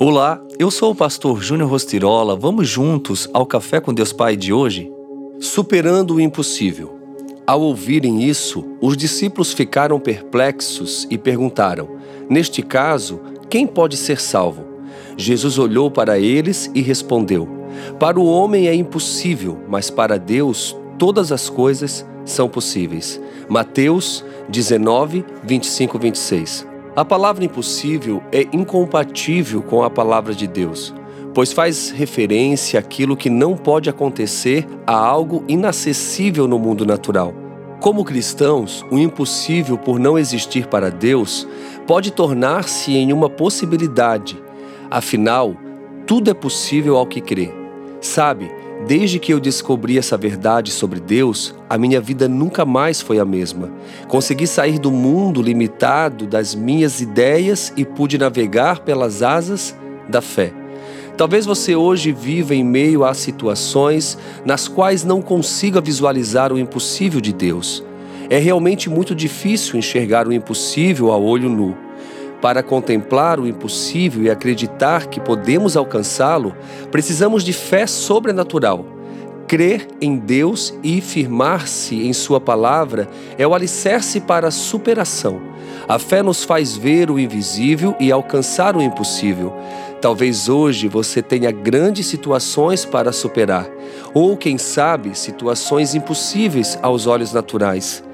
Olá, 0.00 0.40
eu 0.60 0.70
sou 0.70 0.92
o 0.92 0.94
pastor 0.94 1.42
Júnior 1.42 1.68
Rostirola. 1.68 2.36
Vamos 2.36 2.68
juntos 2.68 3.28
ao 3.32 3.44
Café 3.44 3.80
com 3.80 3.92
Deus 3.92 4.12
Pai 4.12 4.36
de 4.36 4.52
hoje? 4.52 4.92
Superando 5.40 6.14
o 6.14 6.20
impossível. 6.20 6.96
Ao 7.44 7.60
ouvirem 7.60 8.22
isso, 8.22 8.64
os 8.80 8.96
discípulos 8.96 9.52
ficaram 9.52 9.98
perplexos 9.98 11.04
e 11.10 11.18
perguntaram: 11.18 11.88
Neste 12.30 12.62
caso, 12.62 13.20
quem 13.50 13.66
pode 13.66 13.96
ser 13.96 14.20
salvo? 14.20 14.64
Jesus 15.16 15.58
olhou 15.58 15.90
para 15.90 16.16
eles 16.16 16.70
e 16.76 16.80
respondeu: 16.80 17.48
Para 17.98 18.20
o 18.20 18.24
homem 18.24 18.68
é 18.68 18.74
impossível, 18.76 19.58
mas 19.68 19.90
para 19.90 20.16
Deus 20.16 20.76
todas 20.96 21.32
as 21.32 21.50
coisas 21.50 22.06
são 22.24 22.48
possíveis. 22.48 23.20
Mateus 23.48 24.24
19, 24.48 25.24
25, 25.42 25.98
26. 25.98 26.77
A 26.98 27.04
palavra 27.04 27.44
impossível 27.44 28.20
é 28.32 28.40
incompatível 28.52 29.62
com 29.62 29.84
a 29.84 29.88
palavra 29.88 30.34
de 30.34 30.48
Deus, 30.48 30.92
pois 31.32 31.52
faz 31.52 31.92
referência 31.92 32.80
àquilo 32.80 33.16
que 33.16 33.30
não 33.30 33.56
pode 33.56 33.88
acontecer 33.88 34.66
a 34.84 34.96
algo 34.96 35.44
inacessível 35.46 36.48
no 36.48 36.58
mundo 36.58 36.84
natural. 36.84 37.32
Como 37.80 38.04
cristãos, 38.04 38.84
o 38.90 38.98
impossível 38.98 39.78
por 39.78 40.00
não 40.00 40.18
existir 40.18 40.66
para 40.66 40.90
Deus 40.90 41.46
pode 41.86 42.10
tornar-se 42.10 42.96
em 42.96 43.12
uma 43.12 43.30
possibilidade. 43.30 44.36
Afinal, 44.90 45.54
tudo 46.04 46.32
é 46.32 46.34
possível 46.34 46.96
ao 46.96 47.06
que 47.06 47.20
crê. 47.20 47.52
Sabe, 48.00 48.50
Desde 48.86 49.18
que 49.18 49.32
eu 49.32 49.40
descobri 49.40 49.98
essa 49.98 50.16
verdade 50.16 50.70
sobre 50.70 51.00
Deus, 51.00 51.54
a 51.68 51.76
minha 51.76 52.00
vida 52.00 52.28
nunca 52.28 52.64
mais 52.64 53.00
foi 53.00 53.18
a 53.18 53.24
mesma. 53.24 53.70
Consegui 54.06 54.46
sair 54.46 54.78
do 54.78 54.90
mundo 54.90 55.42
limitado 55.42 56.26
das 56.26 56.54
minhas 56.54 57.00
ideias 57.00 57.72
e 57.76 57.84
pude 57.84 58.16
navegar 58.16 58.80
pelas 58.80 59.22
asas 59.22 59.76
da 60.08 60.22
fé. 60.22 60.52
Talvez 61.16 61.44
você 61.44 61.74
hoje 61.74 62.12
viva 62.12 62.54
em 62.54 62.62
meio 62.62 63.04
a 63.04 63.12
situações 63.12 64.16
nas 64.44 64.68
quais 64.68 65.04
não 65.04 65.20
consiga 65.20 65.80
visualizar 65.80 66.52
o 66.52 66.58
impossível 66.58 67.20
de 67.20 67.32
Deus. 67.32 67.84
É 68.30 68.38
realmente 68.38 68.88
muito 68.88 69.14
difícil 69.14 69.76
enxergar 69.76 70.28
o 70.28 70.32
impossível 70.32 71.10
a 71.10 71.18
olho 71.18 71.48
nu. 71.48 71.87
Para 72.40 72.62
contemplar 72.62 73.40
o 73.40 73.46
impossível 73.46 74.22
e 74.22 74.30
acreditar 74.30 75.06
que 75.06 75.20
podemos 75.20 75.76
alcançá-lo, 75.76 76.54
precisamos 76.90 77.42
de 77.42 77.52
fé 77.52 77.86
sobrenatural. 77.86 78.84
Crer 79.48 79.88
em 80.00 80.18
Deus 80.18 80.74
e 80.82 81.00
firmar-se 81.00 82.06
em 82.06 82.12
Sua 82.12 82.40
palavra 82.40 83.08
é 83.36 83.46
o 83.46 83.54
alicerce 83.54 84.20
para 84.20 84.48
a 84.48 84.52
superação. 84.52 85.40
A 85.88 85.98
fé 85.98 86.22
nos 86.22 86.44
faz 86.44 86.76
ver 86.76 87.10
o 87.10 87.18
invisível 87.18 87.96
e 87.98 88.12
alcançar 88.12 88.76
o 88.76 88.82
impossível. 88.82 89.52
Talvez 90.00 90.48
hoje 90.48 90.86
você 90.86 91.22
tenha 91.22 91.50
grandes 91.50 92.06
situações 92.06 92.84
para 92.84 93.10
superar, 93.10 93.66
ou 94.14 94.36
quem 94.36 94.58
sabe, 94.58 95.18
situações 95.18 95.94
impossíveis 95.94 96.78
aos 96.82 97.06
olhos 97.06 97.32
naturais. 97.32 98.04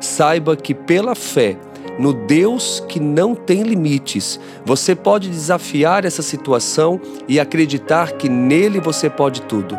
Saiba 0.00 0.56
que 0.56 0.72
pela 0.72 1.14
fé 1.14 1.56
no 1.98 2.12
Deus 2.12 2.82
que 2.88 3.00
não 3.00 3.34
tem 3.34 3.62
limites. 3.62 4.38
Você 4.64 4.94
pode 4.94 5.28
desafiar 5.28 6.04
essa 6.04 6.22
situação 6.22 7.00
e 7.28 7.40
acreditar 7.40 8.12
que 8.12 8.28
nele 8.28 8.80
você 8.80 9.08
pode 9.08 9.42
tudo. 9.42 9.78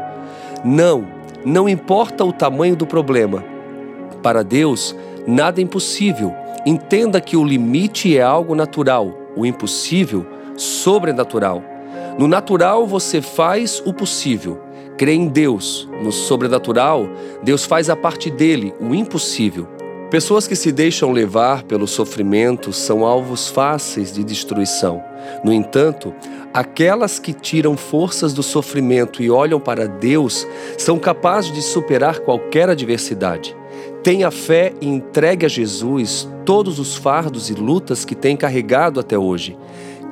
Não, 0.64 1.08
não 1.46 1.70
importa 1.70 2.24
o 2.24 2.34
tamanho 2.34 2.76
do 2.76 2.86
problema. 2.86 3.44
Para 4.24 4.44
Deus, 4.44 4.96
nada 5.28 5.62
é 5.62 5.64
impossível. 5.64 6.34
Entenda 6.66 7.22
que 7.22 7.38
o 7.38 7.46
limite 7.46 8.18
é 8.18 8.22
algo 8.22 8.56
natural, 8.56 9.14
o 9.36 9.46
impossível, 9.46 10.26
sobrenatural. 10.56 11.64
No 12.18 12.28
natural, 12.28 12.88
você 12.88 13.22
faz 13.22 13.82
o 13.86 13.94
possível. 13.94 14.60
Crê 14.98 15.14
em 15.14 15.28
Deus. 15.28 15.88
No 16.04 16.12
sobrenatural, 16.12 17.08
Deus 17.44 17.64
faz 17.64 17.90
a 17.90 17.96
parte 17.96 18.32
dele, 18.32 18.74
o 18.82 18.96
impossível. 18.96 19.68
Pessoas 20.10 20.48
que 20.48 20.56
se 20.56 20.72
deixam 20.72 21.12
levar 21.12 21.64
pelo 21.64 21.86
sofrimento 21.86 22.72
são 22.72 23.06
alvos 23.06 23.50
fáceis 23.50 24.14
de 24.14 24.24
destruição. 24.24 25.04
No 25.44 25.52
entanto, 25.52 26.16
aquelas 26.54 27.20
que 27.20 27.34
tiram 27.34 27.76
forças 27.76 28.34
do 28.34 28.42
sofrimento 28.42 29.22
e 29.22 29.30
olham 29.30 29.60
para 29.60 29.86
Deus 29.86 30.48
são 30.78 30.98
capazes 30.98 31.52
de 31.52 31.62
superar 31.62 32.20
qualquer 32.20 32.70
adversidade. 32.70 33.54
Tenha 34.02 34.32
fé 34.32 34.72
e 34.80 34.88
entregue 34.88 35.46
a 35.46 35.50
Jesus 35.50 36.26
todos 36.46 36.80
os 36.80 36.96
fardos 36.96 37.50
e 37.50 37.54
lutas 37.54 38.06
que 38.06 38.16
tem 38.16 38.38
carregado 38.38 39.02
até 39.02 39.18
hoje. 39.18 39.58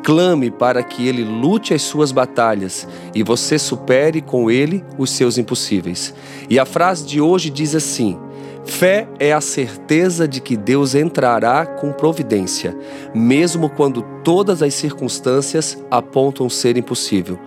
Clame 0.04 0.52
para 0.52 0.84
que 0.84 1.08
Ele 1.08 1.24
lute 1.24 1.74
as 1.74 1.82
suas 1.82 2.12
batalhas 2.12 2.86
e 3.16 3.24
você 3.24 3.58
supere 3.58 4.22
com 4.22 4.52
Ele 4.52 4.84
os 4.98 5.10
seus 5.10 5.38
impossíveis. 5.38 6.14
E 6.50 6.60
a 6.60 6.66
frase 6.66 7.06
de 7.06 7.22
hoje 7.22 7.50
diz 7.50 7.74
assim: 7.74 8.20
Fé 8.66 9.08
é 9.20 9.32
a 9.32 9.40
certeza 9.40 10.28
de 10.28 10.42
que 10.42 10.58
Deus 10.58 10.96
entrará 10.96 11.66
com 11.66 11.92
providência, 11.92 12.76
mesmo 13.14 13.70
quando 13.70 14.02
todas 14.24 14.62
as 14.62 14.74
circunstâncias 14.74 15.78
apontam 15.90 16.50
ser 16.50 16.76
impossível. 16.76 17.40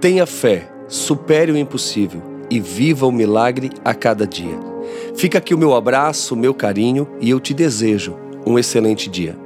Tenha 0.00 0.26
fé, 0.26 0.68
supere 0.88 1.52
o 1.52 1.56
impossível 1.56 2.20
e 2.50 2.60
viva 2.60 3.06
o 3.06 3.12
milagre 3.12 3.70
a 3.84 3.94
cada 3.94 4.26
dia. 4.26 4.58
Fica 5.16 5.38
aqui 5.38 5.54
o 5.54 5.58
meu 5.58 5.74
abraço, 5.74 6.34
o 6.34 6.36
meu 6.36 6.52
carinho 6.52 7.08
e 7.20 7.30
eu 7.30 7.40
te 7.40 7.54
desejo 7.54 8.16
um 8.44 8.58
excelente 8.58 9.08
dia. 9.08 9.43